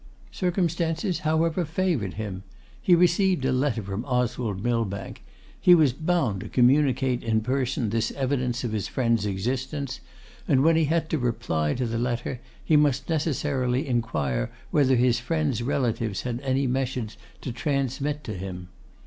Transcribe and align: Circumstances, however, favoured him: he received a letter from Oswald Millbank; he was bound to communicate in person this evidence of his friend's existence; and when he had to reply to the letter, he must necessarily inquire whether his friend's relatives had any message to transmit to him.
Circumstances, 0.31 1.19
however, 1.19 1.63
favoured 1.63 2.15
him: 2.15 2.41
he 2.81 2.95
received 2.95 3.45
a 3.45 3.51
letter 3.51 3.83
from 3.83 4.03
Oswald 4.05 4.63
Millbank; 4.63 5.21
he 5.59 5.75
was 5.75 5.93
bound 5.93 6.39
to 6.41 6.49
communicate 6.49 7.21
in 7.23 7.41
person 7.41 7.91
this 7.91 8.09
evidence 8.13 8.63
of 8.63 8.71
his 8.71 8.87
friend's 8.87 9.27
existence; 9.27 9.99
and 10.47 10.63
when 10.63 10.75
he 10.75 10.85
had 10.85 11.07
to 11.11 11.19
reply 11.19 11.75
to 11.75 11.85
the 11.85 11.99
letter, 11.99 12.39
he 12.65 12.75
must 12.75 13.09
necessarily 13.11 13.87
inquire 13.87 14.49
whether 14.71 14.95
his 14.95 15.19
friend's 15.19 15.61
relatives 15.61 16.21
had 16.23 16.39
any 16.41 16.65
message 16.65 17.15
to 17.41 17.51
transmit 17.51 18.23
to 18.23 18.33
him. 18.33 18.69